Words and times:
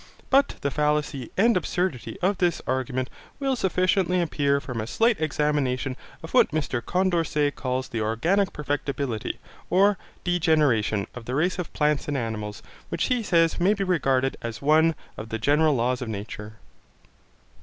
But 0.31 0.55
the 0.61 0.71
fallacy 0.71 1.29
and 1.37 1.55
absurdity 1.55 2.17
of 2.23 2.39
this 2.39 2.59
argument 2.65 3.07
will 3.39 3.55
sufficiently 3.55 4.19
appear 4.19 4.59
from 4.59 4.81
a 4.81 4.87
slight 4.87 5.21
examination 5.21 5.95
of 6.23 6.33
what 6.33 6.49
Mr 6.49 6.81
Condorcet 6.83 7.53
calls 7.53 7.87
the 7.87 8.01
organic 8.01 8.51
perfectibility, 8.51 9.37
or 9.69 9.99
degeneration, 10.23 11.05
of 11.13 11.25
the 11.25 11.35
race 11.35 11.59
of 11.59 11.71
plants 11.73 12.07
and 12.07 12.17
animals, 12.17 12.63
which 12.89 13.09
he 13.13 13.21
says 13.21 13.59
may 13.59 13.75
be 13.75 13.83
regarded 13.83 14.37
as 14.41 14.59
one 14.59 14.95
of 15.17 15.29
the 15.29 15.37
general 15.37 15.75
laws 15.75 16.01
of 16.01 16.09
nature. 16.09 16.53